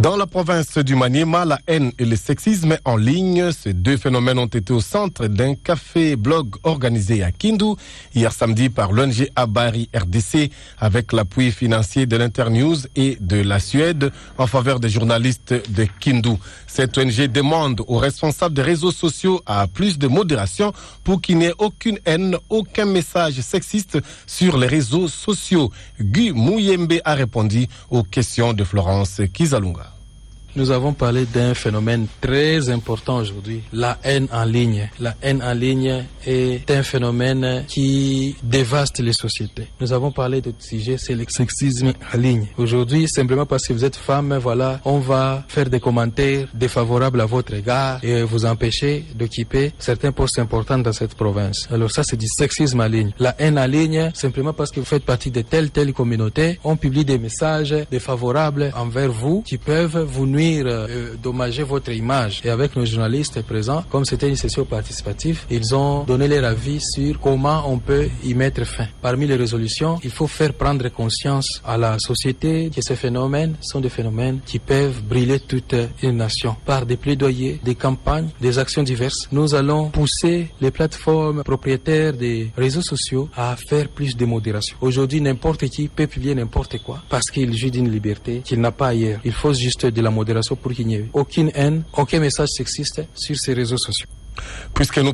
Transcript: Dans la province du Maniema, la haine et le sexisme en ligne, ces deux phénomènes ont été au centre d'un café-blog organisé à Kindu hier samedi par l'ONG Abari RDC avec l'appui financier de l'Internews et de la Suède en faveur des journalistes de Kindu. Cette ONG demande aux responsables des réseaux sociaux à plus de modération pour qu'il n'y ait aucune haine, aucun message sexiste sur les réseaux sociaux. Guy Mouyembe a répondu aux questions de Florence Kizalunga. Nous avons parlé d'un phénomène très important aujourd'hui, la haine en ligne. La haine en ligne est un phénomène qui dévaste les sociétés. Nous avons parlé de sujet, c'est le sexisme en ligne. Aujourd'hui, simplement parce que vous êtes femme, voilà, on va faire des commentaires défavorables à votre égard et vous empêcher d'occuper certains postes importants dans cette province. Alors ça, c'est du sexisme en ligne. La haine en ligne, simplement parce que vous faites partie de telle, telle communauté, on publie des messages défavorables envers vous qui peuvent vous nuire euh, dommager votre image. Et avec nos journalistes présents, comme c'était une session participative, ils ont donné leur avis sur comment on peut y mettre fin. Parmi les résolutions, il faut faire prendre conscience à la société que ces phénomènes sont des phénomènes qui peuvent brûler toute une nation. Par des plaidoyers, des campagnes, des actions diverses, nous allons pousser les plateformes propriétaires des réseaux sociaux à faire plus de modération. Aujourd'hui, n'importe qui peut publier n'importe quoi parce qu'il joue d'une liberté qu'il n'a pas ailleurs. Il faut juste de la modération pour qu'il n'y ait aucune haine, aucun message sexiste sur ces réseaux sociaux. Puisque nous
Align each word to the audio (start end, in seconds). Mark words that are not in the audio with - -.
Dans 0.00 0.16
la 0.16 0.26
province 0.26 0.76
du 0.78 0.96
Maniema, 0.96 1.44
la 1.44 1.60
haine 1.68 1.92
et 2.00 2.04
le 2.04 2.16
sexisme 2.16 2.76
en 2.84 2.96
ligne, 2.96 3.52
ces 3.52 3.72
deux 3.72 3.96
phénomènes 3.96 4.40
ont 4.40 4.46
été 4.46 4.72
au 4.72 4.80
centre 4.80 5.28
d'un 5.28 5.54
café-blog 5.54 6.56
organisé 6.64 7.22
à 7.22 7.30
Kindu 7.30 7.76
hier 8.12 8.32
samedi 8.32 8.70
par 8.70 8.90
l'ONG 8.90 9.28
Abari 9.36 9.88
RDC 9.94 10.50
avec 10.80 11.12
l'appui 11.12 11.52
financier 11.52 12.06
de 12.06 12.16
l'Internews 12.16 12.78
et 12.96 13.16
de 13.20 13.36
la 13.40 13.60
Suède 13.60 14.10
en 14.36 14.48
faveur 14.48 14.80
des 14.80 14.88
journalistes 14.88 15.54
de 15.70 15.86
Kindu. 16.00 16.38
Cette 16.66 16.98
ONG 16.98 17.28
demande 17.28 17.80
aux 17.86 17.98
responsables 17.98 18.56
des 18.56 18.62
réseaux 18.62 18.92
sociaux 18.92 19.42
à 19.46 19.68
plus 19.68 19.96
de 19.96 20.08
modération 20.08 20.72
pour 21.04 21.22
qu'il 21.22 21.38
n'y 21.38 21.46
ait 21.46 21.54
aucune 21.58 22.00
haine, 22.04 22.36
aucun 22.50 22.84
message 22.84 23.40
sexiste 23.42 23.98
sur 24.26 24.58
les 24.58 24.66
réseaux 24.66 25.06
sociaux. 25.06 25.70
Guy 26.00 26.32
Mouyembe 26.32 26.94
a 27.04 27.14
répondu 27.14 27.68
aux 27.90 28.02
questions 28.02 28.52
de 28.52 28.64
Florence 28.64 29.20
Kizalunga. 29.32 29.83
Nous 30.56 30.70
avons 30.70 30.92
parlé 30.92 31.26
d'un 31.26 31.52
phénomène 31.52 32.06
très 32.20 32.70
important 32.70 33.16
aujourd'hui, 33.16 33.62
la 33.72 33.98
haine 34.04 34.28
en 34.32 34.44
ligne. 34.44 34.88
La 35.00 35.16
haine 35.20 35.42
en 35.42 35.52
ligne 35.52 36.04
est 36.24 36.70
un 36.70 36.84
phénomène 36.84 37.64
qui 37.66 38.36
dévaste 38.40 39.00
les 39.00 39.12
sociétés. 39.12 39.66
Nous 39.80 39.92
avons 39.92 40.12
parlé 40.12 40.40
de 40.40 40.52
sujet, 40.60 40.96
c'est 40.96 41.16
le 41.16 41.24
sexisme 41.26 41.92
en 42.14 42.16
ligne. 42.16 42.46
Aujourd'hui, 42.56 43.08
simplement 43.08 43.46
parce 43.46 43.66
que 43.66 43.72
vous 43.72 43.84
êtes 43.84 43.96
femme, 43.96 44.38
voilà, 44.40 44.80
on 44.84 45.00
va 45.00 45.44
faire 45.48 45.68
des 45.68 45.80
commentaires 45.80 46.46
défavorables 46.54 47.20
à 47.20 47.26
votre 47.26 47.54
égard 47.54 47.98
et 48.04 48.22
vous 48.22 48.46
empêcher 48.46 49.04
d'occuper 49.16 49.72
certains 49.80 50.12
postes 50.12 50.38
importants 50.38 50.78
dans 50.78 50.92
cette 50.92 51.16
province. 51.16 51.66
Alors 51.72 51.90
ça, 51.90 52.04
c'est 52.04 52.16
du 52.16 52.28
sexisme 52.28 52.80
en 52.80 52.86
ligne. 52.86 53.10
La 53.18 53.34
haine 53.40 53.58
en 53.58 53.66
ligne, 53.66 54.12
simplement 54.14 54.52
parce 54.52 54.70
que 54.70 54.78
vous 54.78 54.86
faites 54.86 55.04
partie 55.04 55.32
de 55.32 55.40
telle, 55.40 55.70
telle 55.70 55.92
communauté, 55.92 56.60
on 56.62 56.76
publie 56.76 57.04
des 57.04 57.18
messages 57.18 57.74
défavorables 57.90 58.72
envers 58.76 59.10
vous 59.10 59.42
qui 59.42 59.58
peuvent 59.58 59.98
vous 59.98 60.26
nuire 60.26 60.43
euh, 60.64 61.14
dommager 61.22 61.62
votre 61.62 61.92
image. 61.92 62.40
Et 62.44 62.50
avec 62.50 62.76
nos 62.76 62.84
journalistes 62.84 63.42
présents, 63.42 63.84
comme 63.90 64.04
c'était 64.04 64.28
une 64.28 64.36
session 64.36 64.64
participative, 64.64 65.44
ils 65.50 65.74
ont 65.74 66.04
donné 66.04 66.28
leur 66.28 66.44
avis 66.44 66.80
sur 66.80 67.20
comment 67.20 67.64
on 67.66 67.78
peut 67.78 68.08
y 68.24 68.34
mettre 68.34 68.64
fin. 68.64 68.86
Parmi 69.00 69.26
les 69.26 69.36
résolutions, 69.36 69.98
il 70.04 70.10
faut 70.10 70.26
faire 70.26 70.52
prendre 70.54 70.88
conscience 70.88 71.62
à 71.64 71.76
la 71.76 71.98
société 71.98 72.70
que 72.74 72.82
ces 72.82 72.96
phénomènes 72.96 73.56
sont 73.60 73.80
des 73.80 73.88
phénomènes 73.88 74.40
qui 74.44 74.58
peuvent 74.58 75.02
brûler 75.02 75.40
toute 75.40 75.74
une 76.02 76.16
nation. 76.16 76.56
Par 76.64 76.86
des 76.86 76.96
plaidoyers, 76.96 77.60
des 77.64 77.74
campagnes, 77.74 78.28
des 78.40 78.58
actions 78.58 78.82
diverses, 78.82 79.28
nous 79.32 79.54
allons 79.54 79.90
pousser 79.90 80.48
les 80.60 80.70
plateformes 80.70 81.42
propriétaires 81.42 82.12
des 82.12 82.50
réseaux 82.56 82.82
sociaux 82.82 83.28
à 83.36 83.56
faire 83.56 83.88
plus 83.88 84.16
de 84.16 84.24
modération. 84.24 84.76
Aujourd'hui, 84.80 85.20
n'importe 85.20 85.66
qui 85.68 85.88
peut 85.88 86.06
publier 86.06 86.34
n'importe 86.34 86.78
quoi 86.82 87.02
parce 87.08 87.30
qu'il 87.30 87.56
joue 87.56 87.70
d'une 87.70 87.90
liberté 87.90 88.42
qu'il 88.44 88.60
n'a 88.60 88.72
pas 88.72 88.88
ailleurs. 88.88 89.20
Il 89.24 89.32
faut 89.32 89.52
juste 89.52 89.86
de 89.86 90.02
la 90.02 90.10
modération 90.10 90.33
pour 90.60 90.72
qu'il 90.72 90.86
n'y 90.86 90.96
ait 90.96 91.08
aucune 91.12 91.50
haine, 91.54 91.84
aucun 91.92 92.20
message 92.20 92.48
sexiste 92.48 93.02
sur 93.14 93.36
ces 93.36 93.54
réseaux 93.54 93.78
sociaux. 93.78 94.08
Puisque 94.74 94.98
nous 94.98 95.12